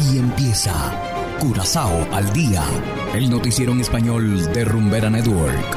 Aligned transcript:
Aquí 0.00 0.16
empieza 0.16 0.72
Curazao 1.40 2.08
al 2.10 2.32
día, 2.32 2.64
el 3.14 3.28
noticiero 3.28 3.72
en 3.72 3.80
español 3.80 4.50
de 4.50 4.64
Rumbera 4.64 5.10
Network. 5.10 5.76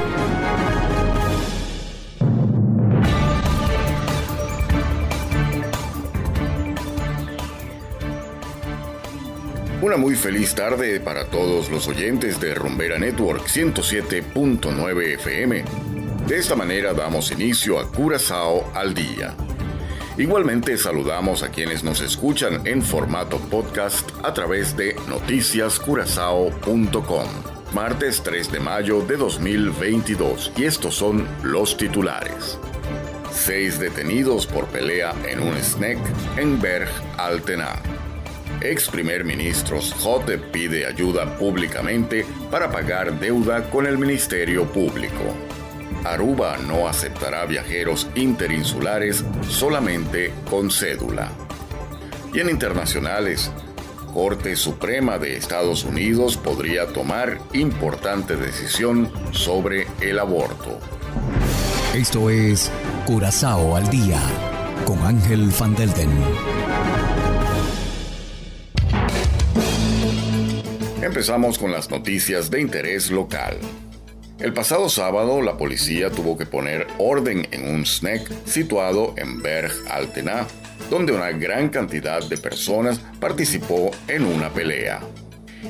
Una 9.81 9.97
muy 9.97 10.15
feliz 10.15 10.55
tarde 10.55 11.01
para 11.01 11.25
todos 11.25 11.69
los 11.69 11.89
oyentes 11.89 12.39
de 12.39 12.55
Rumbera 12.55 12.97
Network 12.97 13.45
107.9 13.47 15.15
FM. 15.15 15.65
De 16.27 16.37
esta 16.37 16.55
manera 16.55 16.93
damos 16.93 17.29
inicio 17.31 17.77
a 17.77 17.91
Curazao 17.91 18.71
al 18.73 18.93
día 18.93 19.35
Igualmente 20.17 20.77
saludamos 20.77 21.41
a 21.41 21.49
quienes 21.49 21.83
nos 21.83 21.99
escuchan 22.01 22.67
en 22.67 22.83
formato 22.83 23.39
podcast 23.39 24.11
a 24.23 24.31
través 24.31 24.77
de 24.77 24.95
noticiascurazao.com. 25.09 27.27
Martes 27.73 28.21
3 28.21 28.51
de 28.51 28.59
mayo 28.59 29.01
de 29.01 29.17
2022 29.17 30.51
y 30.55 30.65
estos 30.65 30.93
son 30.93 31.27
los 31.41 31.75
titulares. 31.77 32.59
Seis 33.31 33.79
detenidos 33.79 34.45
por 34.45 34.67
pelea 34.67 35.15
en 35.27 35.39
un 35.39 35.57
snack 35.57 35.97
en 36.37 36.61
Berg 36.61 36.89
Altena. 37.17 37.81
Ex 38.61 38.87
primer 38.89 39.23
ministro 39.23 39.81
Schotte 39.81 40.37
pide 40.37 40.85
ayuda 40.85 41.39
públicamente 41.39 42.23
para 42.51 42.71
pagar 42.71 43.19
deuda 43.19 43.67
con 43.71 43.87
el 43.87 43.97
Ministerio 43.97 44.65
Público. 44.65 45.33
Aruba 46.03 46.57
no 46.57 46.87
aceptará 46.87 47.45
viajeros 47.45 48.07
interinsulares 48.15 49.23
solamente 49.47 50.33
con 50.49 50.69
cédula. 50.69 51.31
Y 52.33 52.39
en 52.39 52.49
internacionales, 52.49 53.51
Corte 54.13 54.55
Suprema 54.55 55.17
de 55.17 55.37
Estados 55.37 55.83
Unidos 55.85 56.37
podría 56.37 56.87
tomar 56.87 57.39
importante 57.53 58.35
decisión 58.35 59.11
sobre 59.31 59.87
el 60.01 60.19
aborto. 60.19 60.79
Esto 61.95 62.29
es 62.29 62.71
Curazao 63.05 63.75
al 63.75 63.89
Día 63.89 64.21
con 64.85 64.99
Ángel 64.99 65.51
Van 65.59 65.73
Delden. 65.75 66.11
Empezamos 71.01 71.57
con 71.57 71.71
las 71.71 71.89
noticias 71.89 72.49
de 72.49 72.61
interés 72.61 73.09
local. 73.11 73.57
El 74.43 74.51
pasado 74.51 74.89
sábado, 74.89 75.41
la 75.41 75.55
policía 75.55 76.11
tuvo 76.11 76.37
que 76.37 76.45
poner 76.45 76.85
orden 76.97 77.47
en 77.51 77.73
un 77.73 77.85
snack 77.85 78.29
situado 78.45 79.13
en 79.15 79.41
Berg 79.41 79.71
Altena, 79.89 80.45
donde 80.89 81.13
una 81.13 81.31
gran 81.31 81.69
cantidad 81.69 82.21
de 82.27 82.37
personas 82.37 82.99
participó 83.21 83.91
en 84.09 84.25
una 84.25 84.49
pelea. 84.49 84.99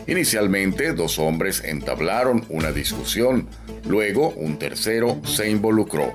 Inicialmente, 0.07 0.91
dos 0.93 1.19
hombres 1.19 1.61
entablaron 1.63 2.47
una 2.49 2.71
discusión, 2.71 3.47
luego 3.85 4.29
un 4.29 4.57
tercero 4.57 5.21
se 5.23 5.51
involucró. 5.51 6.11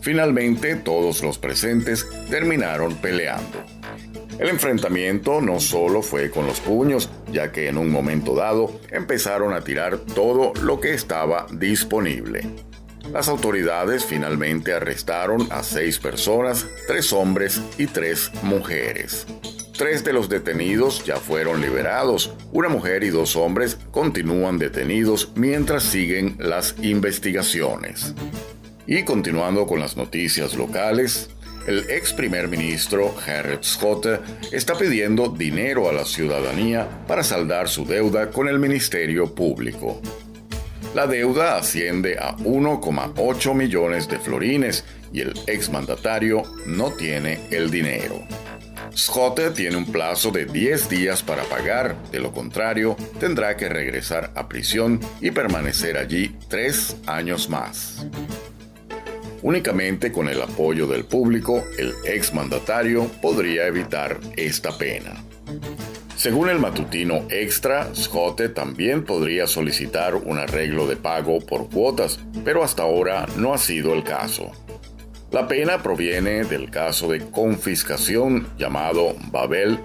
Finalmente, 0.00 0.74
todos 0.74 1.22
los 1.22 1.38
presentes 1.38 2.04
terminaron 2.28 2.96
peleando. 2.96 3.79
El 4.40 4.48
enfrentamiento 4.48 5.42
no 5.42 5.60
solo 5.60 6.00
fue 6.00 6.30
con 6.30 6.46
los 6.46 6.60
puños, 6.60 7.10
ya 7.30 7.52
que 7.52 7.68
en 7.68 7.76
un 7.76 7.90
momento 7.90 8.34
dado 8.34 8.80
empezaron 8.90 9.52
a 9.52 9.60
tirar 9.60 9.98
todo 9.98 10.54
lo 10.62 10.80
que 10.80 10.94
estaba 10.94 11.46
disponible. 11.52 12.48
Las 13.12 13.28
autoridades 13.28 14.06
finalmente 14.06 14.72
arrestaron 14.72 15.46
a 15.50 15.62
seis 15.62 15.98
personas, 15.98 16.66
tres 16.86 17.12
hombres 17.12 17.60
y 17.76 17.86
tres 17.86 18.32
mujeres. 18.42 19.26
Tres 19.76 20.04
de 20.04 20.14
los 20.14 20.30
detenidos 20.30 21.04
ya 21.04 21.16
fueron 21.16 21.60
liberados. 21.60 22.32
Una 22.50 22.70
mujer 22.70 23.04
y 23.04 23.10
dos 23.10 23.36
hombres 23.36 23.76
continúan 23.90 24.56
detenidos 24.56 25.32
mientras 25.34 25.82
siguen 25.82 26.36
las 26.38 26.76
investigaciones. 26.80 28.14
Y 28.86 29.04
continuando 29.04 29.66
con 29.66 29.80
las 29.80 29.98
noticias 29.98 30.54
locales, 30.56 31.28
el 31.66 31.90
ex 31.90 32.12
primer 32.12 32.48
ministro 32.48 33.14
Gerrit 33.16 33.62
Scott 33.62 34.06
está 34.52 34.76
pidiendo 34.76 35.28
dinero 35.28 35.88
a 35.88 35.92
la 35.92 36.04
ciudadanía 36.04 36.88
para 37.06 37.22
saldar 37.22 37.68
su 37.68 37.84
deuda 37.84 38.30
con 38.30 38.48
el 38.48 38.58
Ministerio 38.58 39.34
Público. 39.34 40.00
La 40.94 41.06
deuda 41.06 41.56
asciende 41.56 42.18
a 42.18 42.36
1,8 42.36 43.54
millones 43.54 44.08
de 44.08 44.18
florines 44.18 44.84
y 45.12 45.20
el 45.20 45.34
exmandatario 45.46 46.42
no 46.66 46.92
tiene 46.92 47.40
el 47.50 47.70
dinero. 47.70 48.24
Scott 48.96 49.54
tiene 49.54 49.76
un 49.76 49.86
plazo 49.86 50.30
de 50.30 50.46
10 50.46 50.88
días 50.88 51.22
para 51.22 51.44
pagar, 51.44 51.96
de 52.10 52.18
lo 52.18 52.32
contrario 52.32 52.96
tendrá 53.20 53.56
que 53.56 53.68
regresar 53.68 54.32
a 54.34 54.48
prisión 54.48 54.98
y 55.20 55.30
permanecer 55.30 55.96
allí 55.96 56.36
tres 56.48 56.96
años 57.06 57.48
más. 57.48 58.04
Únicamente 59.42 60.12
con 60.12 60.28
el 60.28 60.42
apoyo 60.42 60.86
del 60.86 61.04
público, 61.04 61.64
el 61.78 61.94
exmandatario 62.04 63.06
podría 63.22 63.66
evitar 63.66 64.18
esta 64.36 64.76
pena. 64.76 65.24
Según 66.16 66.50
el 66.50 66.58
matutino 66.58 67.24
Extra, 67.30 67.94
Scott 67.94 68.52
también 68.54 69.04
podría 69.04 69.46
solicitar 69.46 70.14
un 70.14 70.36
arreglo 70.36 70.86
de 70.86 70.96
pago 70.96 71.40
por 71.40 71.70
cuotas, 71.70 72.20
pero 72.44 72.62
hasta 72.62 72.82
ahora 72.82 73.26
no 73.36 73.54
ha 73.54 73.58
sido 73.58 73.94
el 73.94 74.04
caso. 74.04 74.52
La 75.30 75.48
pena 75.48 75.82
proviene 75.82 76.44
del 76.44 76.70
caso 76.70 77.08
de 77.08 77.20
confiscación 77.30 78.48
llamado 78.58 79.14
Babel, 79.30 79.78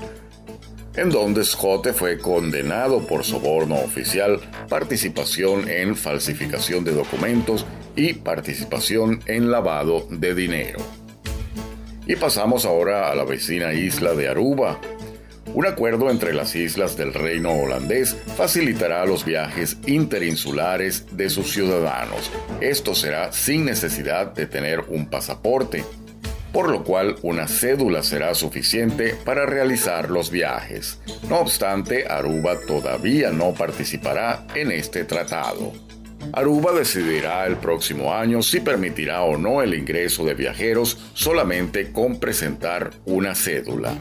en 0.98 1.10
donde 1.10 1.46
Scott 1.46 1.94
fue 1.94 2.18
condenado 2.18 3.08
por 3.08 3.24
soborno 3.24 3.76
oficial, 3.76 4.42
participación 4.68 5.70
en 5.70 5.96
falsificación 5.96 6.84
de 6.84 6.92
documentos 6.92 7.66
y 7.96 8.14
participación 8.14 9.22
en 9.26 9.52
lavado 9.52 10.08
de 10.10 10.36
dinero. 10.36 10.80
Y 12.08 12.16
pasamos 12.16 12.66
ahora 12.66 13.12
a 13.12 13.16
la 13.16 13.24
vecina 13.24 13.74
isla 13.74 14.14
de 14.14 14.28
Aruba. 14.28 14.80
Un 15.54 15.66
acuerdo 15.66 16.10
entre 16.12 16.34
las 16.34 16.56
islas 16.56 16.98
del 16.98 17.14
reino 17.14 17.54
holandés 17.54 18.16
facilitará 18.36 19.06
los 19.06 19.26
viajes 19.26 19.78
interinsulares 19.88 21.06
de 21.16 21.30
sus 21.30 21.52
ciudadanos. 21.52 22.32
Esto 22.62 22.94
será 22.94 23.32
sin 23.32 23.66
necesidad 23.66 24.34
de 24.34 24.48
tener 24.48 24.82
un 24.82 25.08
pasaporte, 25.08 25.84
por 26.52 26.70
lo 26.70 26.84
cual 26.84 27.16
una 27.22 27.48
cédula 27.48 28.04
será 28.04 28.36
suficiente 28.36 29.16
para 29.24 29.46
realizar 29.46 30.10
los 30.10 30.30
viajes. 30.30 31.00
No 31.30 31.40
obstante, 31.40 32.06
Aruba 32.08 32.60
todavía 32.68 33.32
no 33.32 33.54
participará 33.54 34.46
en 34.56 34.72
este 34.72 35.06
tratado. 35.06 35.85
Aruba 36.34 36.74
decidirá 36.74 37.46
el 37.46 37.58
próximo 37.58 38.14
año 38.14 38.42
si 38.42 38.60
permitirá 38.60 39.22
o 39.22 39.38
no 39.38 39.62
el 39.62 39.74
ingreso 39.74 40.26
de 40.26 40.34
viajeros 40.34 40.98
solamente 41.14 41.92
con 41.92 42.20
presentar 42.20 42.92
una 43.06 43.36
cédula. 43.36 43.96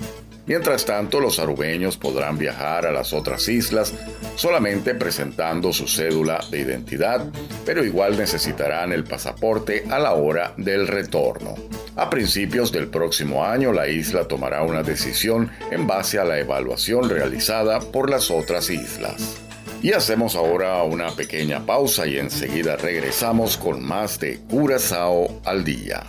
Mientras 0.46 0.84
tanto, 0.84 1.20
los 1.20 1.38
arubeños 1.38 1.96
podrán 1.96 2.36
viajar 2.36 2.86
a 2.86 2.92
las 2.92 3.14
otras 3.14 3.48
islas 3.48 3.94
solamente 4.36 4.94
presentando 4.94 5.72
su 5.72 5.88
cédula 5.88 6.44
de 6.50 6.60
identidad, 6.60 7.30
pero 7.64 7.82
igual 7.82 8.18
necesitarán 8.18 8.92
el 8.92 9.04
pasaporte 9.04 9.84
a 9.91 9.98
la 9.98 10.12
hora 10.12 10.52
del 10.58 10.86
retorno. 10.86 11.54
A 11.96 12.10
principios 12.10 12.72
del 12.72 12.88
próximo 12.88 13.44
año, 13.44 13.72
la 13.72 13.88
isla 13.88 14.28
tomará 14.28 14.62
una 14.62 14.82
decisión 14.82 15.50
en 15.70 15.86
base 15.86 16.18
a 16.18 16.24
la 16.24 16.38
evaluación 16.38 17.08
realizada 17.08 17.80
por 17.80 18.10
las 18.10 18.30
otras 18.30 18.68
islas. 18.68 19.41
Y 19.84 19.93
hacemos 19.93 20.34
ahora 20.34 20.83
una 20.83 21.11
pequeña 21.11 21.67
pausa 21.67 22.06
y 22.06 22.17
enseguida 22.17 22.75
regresamos 22.75 23.59
con 23.59 23.84
más 23.84 24.19
de 24.19 24.39
Curazao 24.49 25.43
al 25.45 25.62
día. 25.62 26.03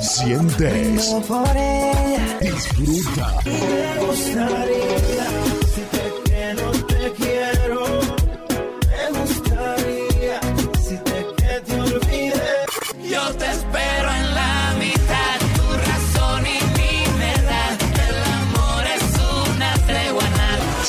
Sientes. 0.00 1.14
Disfruta. 2.40 3.38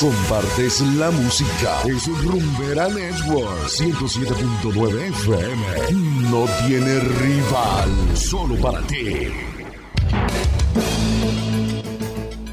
Compartes 0.04 0.82
la 0.98 1.12
música. 1.12 1.82
Es 1.88 2.08
Rumbera 2.26 2.90
Network 2.90 3.70
107.9 3.70 5.02
FM. 5.02 6.30
No 6.30 6.46
tiene 6.68 7.00
rival, 7.00 7.90
solo 8.14 8.58
para 8.58 8.86
ti. 8.86 9.30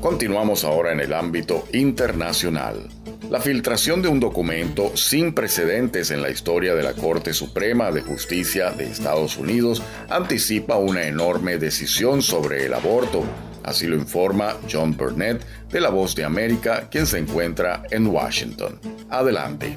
Continuamos 0.00 0.62
ahora 0.62 0.93
en 0.93 1.00
el 1.00 1.12
ámbito 1.12 1.64
internacional. 1.73 2.88
La 3.29 3.41
filtración 3.41 4.00
de 4.00 4.06
un 4.06 4.20
documento 4.20 4.97
sin 4.97 5.35
precedentes 5.35 6.12
en 6.12 6.23
la 6.23 6.31
historia 6.31 6.76
de 6.76 6.85
la 6.85 6.93
Corte 6.93 7.32
Suprema 7.32 7.91
de 7.91 8.02
Justicia 8.02 8.70
de 8.70 8.85
Estados 8.85 9.37
Unidos 9.37 9.82
anticipa 10.08 10.76
una 10.76 11.02
enorme 11.02 11.58
decisión 11.58 12.23
sobre 12.23 12.67
el 12.67 12.75
aborto 12.75 13.25
Así 13.65 13.87
lo 13.87 13.97
informa 13.97 14.57
John 14.71 14.97
Burnett 14.97 15.43
de 15.71 15.81
La 15.81 15.91
Voz 15.91 16.15
de 16.15 16.25
América, 16.25 16.89
quien 16.91 17.07
se 17.07 17.19
encuentra 17.19 17.83
en 17.91 18.07
Washington. 18.07 18.79
Adelante 19.11 19.75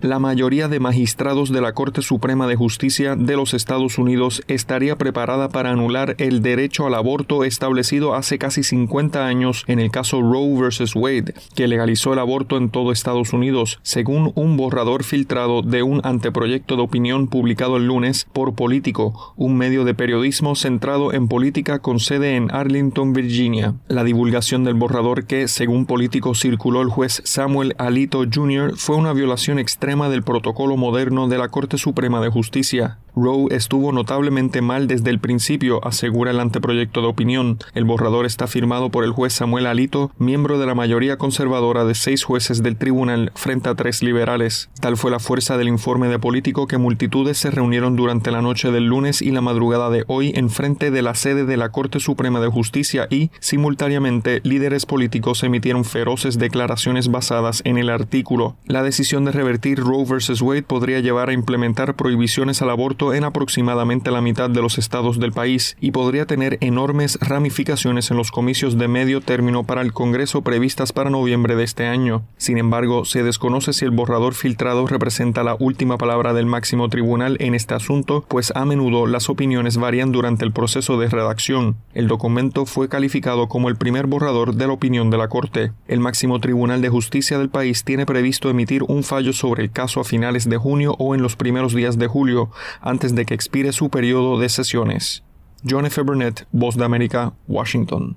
la 0.00 0.18
mayoría 0.18 0.68
de 0.68 0.80
magistrados 0.80 1.50
de 1.50 1.60
la 1.60 1.72
Corte 1.72 2.02
Suprema 2.02 2.46
de 2.46 2.56
Justicia 2.56 3.16
de 3.16 3.36
los 3.36 3.54
Estados 3.54 3.98
Unidos 3.98 4.42
estaría 4.48 4.96
preparada 4.96 5.48
para 5.48 5.70
anular 5.70 6.14
el 6.18 6.42
derecho 6.42 6.86
al 6.86 6.94
aborto 6.94 7.44
establecido 7.44 8.14
hace 8.14 8.38
casi 8.38 8.62
50 8.62 9.26
años 9.26 9.64
en 9.66 9.78
el 9.78 9.90
caso 9.90 10.20
Roe 10.20 10.54
vs. 10.60 10.94
Wade, 10.94 11.34
que 11.54 11.68
legalizó 11.68 12.12
el 12.12 12.18
aborto 12.18 12.56
en 12.56 12.68
todo 12.68 12.92
Estados 12.92 13.32
Unidos, 13.32 13.78
según 13.82 14.32
un 14.34 14.56
borrador 14.56 15.04
filtrado 15.04 15.62
de 15.62 15.82
un 15.82 16.00
anteproyecto 16.04 16.76
de 16.76 16.82
opinión 16.82 17.28
publicado 17.28 17.76
el 17.76 17.86
lunes 17.86 18.26
por 18.32 18.54
Político, 18.54 19.34
un 19.36 19.56
medio 19.56 19.84
de 19.84 19.94
periodismo 19.94 20.54
centrado 20.54 21.12
en 21.12 21.28
política 21.28 21.78
con 21.78 21.98
sede 21.98 22.36
en 22.36 22.50
Arlington, 22.50 23.12
Virginia. 23.12 23.74
La 23.88 24.04
divulgación 24.04 24.64
del 24.64 24.74
borrador 24.74 25.24
que, 25.24 25.48
según 25.48 25.86
Político, 25.86 26.34
circuló 26.34 26.82
el 26.82 26.88
juez 26.88 27.22
Samuel 27.24 27.74
Alito 27.78 28.24
Jr. 28.32 28.74
fue 28.76 28.96
una 28.96 29.12
violación 29.12 29.58
extrema 29.58 29.93
del 29.94 30.24
protocolo 30.24 30.76
moderno 30.76 31.28
de 31.28 31.38
la 31.38 31.50
Corte 31.50 31.78
Suprema 31.78 32.20
de 32.20 32.28
Justicia. 32.28 32.98
Roe 33.16 33.46
estuvo 33.50 33.92
notablemente 33.92 34.60
mal 34.60 34.88
desde 34.88 35.10
el 35.10 35.20
principio, 35.20 35.86
asegura 35.86 36.32
el 36.32 36.40
anteproyecto 36.40 37.00
de 37.00 37.06
opinión. 37.06 37.58
El 37.72 37.84
borrador 37.84 38.26
está 38.26 38.48
firmado 38.48 38.90
por 38.90 39.04
el 39.04 39.12
juez 39.12 39.32
Samuel 39.32 39.66
Alito, 39.66 40.10
miembro 40.18 40.58
de 40.58 40.66
la 40.66 40.74
mayoría 40.74 41.16
conservadora 41.16 41.84
de 41.84 41.94
seis 41.94 42.24
jueces 42.24 42.64
del 42.64 42.76
tribunal 42.76 43.30
frente 43.36 43.68
a 43.68 43.76
tres 43.76 44.02
liberales. 44.02 44.68
Tal 44.80 44.96
fue 44.96 45.12
la 45.12 45.20
fuerza 45.20 45.56
del 45.56 45.68
informe 45.68 46.08
de 46.08 46.18
político 46.18 46.66
que 46.66 46.76
multitudes 46.76 47.38
se 47.38 47.52
reunieron 47.52 47.94
durante 47.94 48.32
la 48.32 48.42
noche 48.42 48.72
del 48.72 48.86
lunes 48.86 49.22
y 49.22 49.30
la 49.30 49.40
madrugada 49.40 49.90
de 49.90 50.02
hoy 50.08 50.32
en 50.34 50.50
frente 50.50 50.90
de 50.90 51.02
la 51.02 51.14
sede 51.14 51.44
de 51.44 51.56
la 51.56 51.70
Corte 51.70 52.00
Suprema 52.00 52.40
de 52.40 52.48
Justicia 52.48 53.06
y, 53.10 53.30
simultáneamente, 53.38 54.40
líderes 54.42 54.86
políticos 54.86 55.44
emitieron 55.44 55.84
feroces 55.84 56.36
declaraciones 56.36 57.12
basadas 57.12 57.62
en 57.64 57.78
el 57.78 57.90
artículo. 57.90 58.56
La 58.66 58.82
decisión 58.82 59.24
de 59.24 59.30
revertir 59.30 59.73
Roe 59.78 60.04
vs. 60.04 60.40
Wade 60.42 60.62
podría 60.62 61.00
llevar 61.00 61.28
a 61.28 61.32
implementar 61.32 61.94
prohibiciones 61.94 62.62
al 62.62 62.70
aborto 62.70 63.14
en 63.14 63.24
aproximadamente 63.24 64.10
la 64.10 64.20
mitad 64.20 64.50
de 64.50 64.62
los 64.62 64.78
estados 64.78 65.18
del 65.18 65.32
país 65.32 65.76
y 65.80 65.90
podría 65.90 66.26
tener 66.26 66.58
enormes 66.60 67.18
ramificaciones 67.20 68.10
en 68.10 68.16
los 68.16 68.30
comicios 68.30 68.78
de 68.78 68.88
medio 68.88 69.20
término 69.20 69.64
para 69.64 69.82
el 69.82 69.92
Congreso 69.92 70.42
previstas 70.42 70.92
para 70.92 71.10
noviembre 71.10 71.56
de 71.56 71.64
este 71.64 71.86
año. 71.86 72.22
Sin 72.36 72.58
embargo, 72.58 73.04
se 73.04 73.22
desconoce 73.22 73.72
si 73.72 73.84
el 73.84 73.90
borrador 73.90 74.34
filtrado 74.34 74.86
representa 74.86 75.42
la 75.42 75.56
última 75.58 75.98
palabra 75.98 76.32
del 76.32 76.46
máximo 76.46 76.88
tribunal 76.88 77.36
en 77.40 77.54
este 77.54 77.74
asunto, 77.74 78.24
pues 78.28 78.52
a 78.54 78.64
menudo 78.64 79.06
las 79.06 79.28
opiniones 79.28 79.76
varían 79.76 80.12
durante 80.12 80.44
el 80.44 80.52
proceso 80.52 80.98
de 80.98 81.08
redacción. 81.08 81.76
El 81.94 82.08
documento 82.08 82.66
fue 82.66 82.88
calificado 82.88 83.48
como 83.48 83.68
el 83.68 83.76
primer 83.76 84.06
borrador 84.06 84.54
de 84.54 84.66
la 84.66 84.72
opinión 84.72 85.10
de 85.10 85.18
la 85.18 85.28
Corte. 85.28 85.72
El 85.88 86.00
máximo 86.00 86.40
tribunal 86.40 86.80
de 86.80 86.88
justicia 86.88 87.38
del 87.38 87.48
país 87.48 87.84
tiene 87.84 88.06
previsto 88.06 88.50
emitir 88.50 88.82
un 88.84 89.02
fallo 89.02 89.32
sobre 89.32 89.63
el 89.64 89.72
caso 89.72 90.00
a 90.00 90.04
finales 90.04 90.48
de 90.48 90.56
junio 90.56 90.94
o 90.98 91.14
en 91.14 91.22
los 91.22 91.36
primeros 91.36 91.74
días 91.74 91.98
de 91.98 92.06
julio, 92.06 92.50
antes 92.80 93.14
de 93.14 93.24
que 93.24 93.34
expire 93.34 93.72
su 93.72 93.90
periodo 93.90 94.38
de 94.38 94.48
sesiones. 94.48 95.24
John 95.68 95.86
F. 95.86 96.02
Burnett, 96.02 96.46
Voz 96.52 96.76
de 96.76 96.84
América, 96.84 97.32
Washington. 97.48 98.16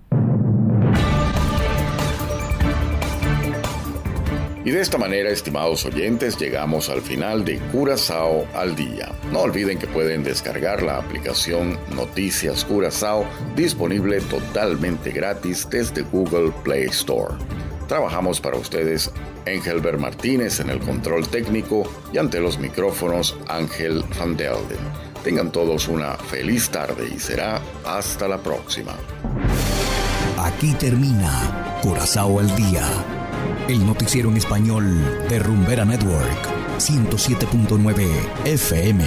Y 4.68 4.72
de 4.72 4.82
esta 4.82 4.98
manera, 4.98 5.30
estimados 5.30 5.86
oyentes, 5.86 6.38
llegamos 6.38 6.90
al 6.90 7.02
final 7.02 7.46
de 7.46 7.58
Curazao 7.72 8.46
al 8.54 8.76
día. 8.76 9.14
No 9.32 9.40
olviden 9.40 9.80
que 9.80 9.88
pueden 9.88 10.26
descargar 10.26 10.84
la 10.84 10.98
aplicación 10.98 11.80
Noticias 11.96 12.66
Curazao 12.66 13.26
disponible 13.56 14.20
totalmente 14.20 15.12
gratis 15.12 15.70
desde 15.70 16.02
Google 16.02 16.52
Play 16.66 16.88
Store. 16.88 17.36
Trabajamos 17.88 18.42
para 18.42 18.58
ustedes 18.58 19.12
Engelbert 19.46 20.00
Martínez 20.00 20.60
en 20.60 20.70
el 20.70 20.80
control 20.80 21.28
técnico 21.28 21.84
y 22.12 22.18
ante 22.18 22.42
los 22.42 22.60
micrófonos 22.60 23.38
Ángel 23.48 24.04
Van 24.20 24.36
Delden. 24.36 24.78
Tengan 25.24 25.52
todos 25.52 25.88
una 25.88 26.16
feliz 26.16 26.70
tarde 26.70 27.10
y 27.14 27.20
será 27.20 27.62
hasta 27.86 28.28
la 28.28 28.38
próxima. 28.38 28.94
Aquí 30.38 30.74
termina 30.74 31.80
Corazao 31.82 32.40
al 32.40 32.54
Día, 32.56 32.86
el 33.68 33.86
noticiero 33.86 34.30
en 34.30 34.38
español 34.38 35.28
de 35.30 35.40
Rumbera 35.40 35.86
Network, 35.86 36.48
107.9 36.78 38.06
FM. 38.46 39.04